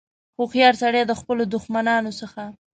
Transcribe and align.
هوښیار 0.37 0.73
سړي 0.81 1.01
د 1.05 1.13
خپلو 1.19 1.43
دښمنانو 1.53 2.11
څخه. 2.19 2.43